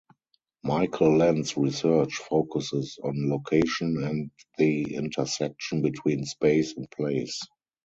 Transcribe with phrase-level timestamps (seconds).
[0.63, 7.39] Michael Lent's research focuses on location and the intersection between space and place.